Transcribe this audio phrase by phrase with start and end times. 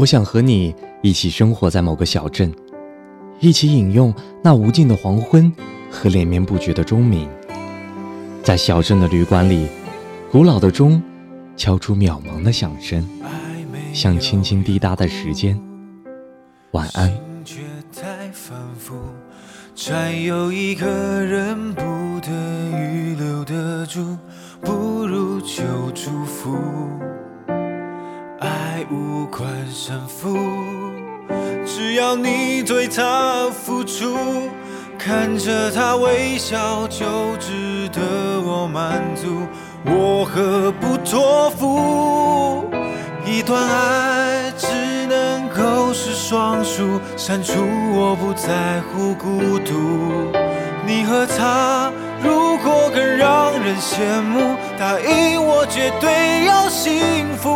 [0.00, 2.50] 我想和你一起生活在某个小镇，
[3.38, 5.52] 一起饮用那无尽的黄昏
[5.90, 7.28] 和连绵不绝的钟鸣。
[8.42, 9.68] 在小镇的旅馆里，
[10.32, 11.02] 古老的钟
[11.54, 13.06] 敲出渺茫的响声，
[13.92, 15.60] 像轻轻滴答的时间。
[16.70, 17.12] 晚安。
[19.74, 21.82] 占有一个人不
[22.22, 22.30] 得
[22.70, 24.16] 预留的住，
[24.62, 25.62] 不如就
[25.94, 26.56] 祝福。
[28.90, 30.38] 无关胜负，
[31.66, 34.16] 只要你对他付出，
[34.98, 39.46] 看着他微笑就值得我满足。
[39.84, 42.64] 我何不托付
[43.26, 44.66] 一段爱只
[45.06, 45.92] 能够？
[45.92, 47.54] 是双数，删除
[47.92, 50.30] 我不在乎孤独。
[50.86, 51.92] 你和他
[52.22, 57.48] 如果更让人羡慕，答应我绝对要幸福。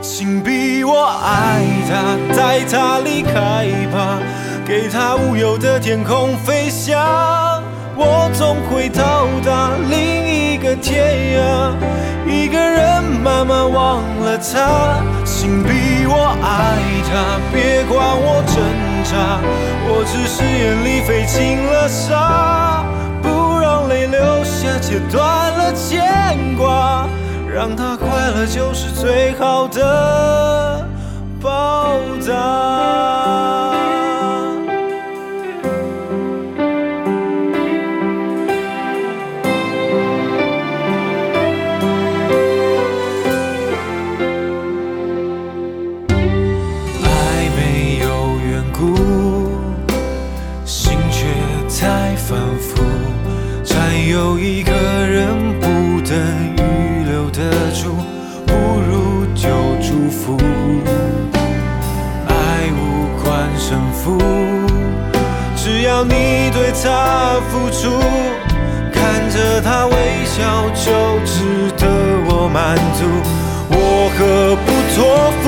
[0.00, 4.18] 请逼我爱他，带他离开吧，
[4.64, 7.62] 给他无忧的天空飞翔，
[7.96, 11.74] 我总会到达另一个天涯。
[12.24, 16.78] 一个人慢慢忘了他，请逼我爱
[17.10, 18.56] 他，别管我挣
[19.04, 19.12] 扎，
[20.12, 22.84] 只是眼里飞进了沙，
[23.22, 27.08] 不让泪流下，切断了牵挂，
[27.50, 30.86] 让他快乐就是最好的
[31.40, 31.96] 报
[32.28, 33.71] 答。
[52.28, 52.82] 反复
[53.64, 53.74] 占
[54.08, 55.26] 有一个人
[55.58, 55.66] 不
[56.02, 56.16] 等
[56.56, 57.96] 预留的住，
[58.46, 59.48] 不如就
[59.82, 60.38] 祝福。
[62.28, 62.32] 爱
[62.70, 62.80] 无
[63.22, 64.18] 关胜负，
[65.56, 67.90] 只要你对他付出，
[68.92, 71.88] 看着他微笑就值得
[72.28, 73.04] 我满足。
[73.68, 73.74] 我
[74.16, 74.96] 何不托
[75.42, 75.44] 付？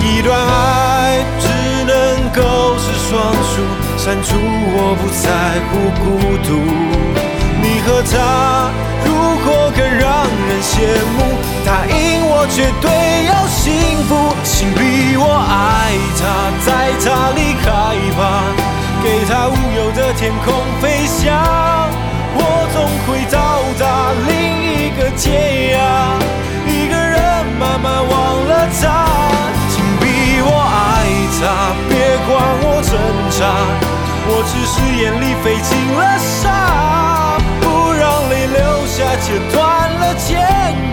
[0.00, 1.46] 一段爱只
[1.84, 1.92] 能
[2.32, 3.52] 够是双数。
[3.98, 4.36] 删除
[5.20, 5.28] 在
[5.68, 6.04] 乎孤
[6.46, 6.48] 独，
[7.60, 8.14] 你和他
[9.04, 9.08] 如
[9.44, 9.46] 果
[9.76, 10.08] 更让
[10.46, 10.72] 人羡
[11.16, 11.16] 慕，
[11.66, 12.86] 答应我绝对
[13.26, 13.64] 要幸
[14.06, 14.10] 福。
[14.44, 14.80] 请逼
[15.16, 15.52] 我爱
[16.18, 16.22] 他，
[16.64, 16.68] 在
[17.02, 17.66] 他离开
[18.16, 18.20] 吧，
[19.02, 20.46] 给他无忧的天空
[20.80, 21.26] 飞翔，
[22.34, 22.40] 我
[22.72, 23.36] 总会到
[23.78, 23.82] 达
[24.28, 24.30] 另
[24.62, 25.26] 一个天
[34.78, 40.38] 是眼里飞进了沙，不让泪流下，切断了牵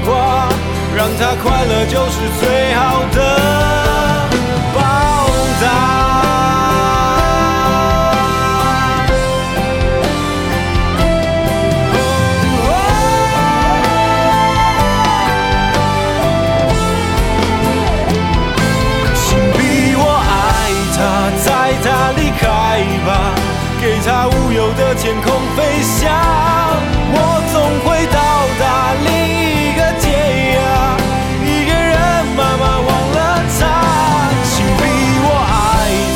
[0.04, 0.50] 挂，
[0.96, 3.18] 让他快乐就是最好的
[4.74, 4.80] 报
[5.62, 5.66] 答。
[23.82, 26.12] 给他无忧的天空飞翔
[27.12, 27.18] 我
[27.52, 28.18] 总会到
[28.60, 30.06] 达另一个天
[30.56, 30.60] 涯
[31.44, 31.94] 一个人
[32.36, 33.18] 慢慢忘了
[33.60, 33.62] 他
[34.44, 34.82] 请逼
[35.22, 35.56] 我爱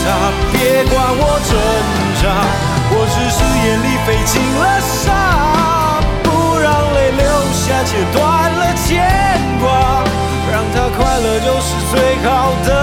[0.03, 0.07] 他
[0.51, 1.51] 别管我挣
[2.21, 2.23] 扎
[2.91, 8.87] 我只是眼里飞进了沙不让泪流下切断了牵
[9.61, 10.03] 挂
[10.51, 12.78] 让他快乐就是最好的。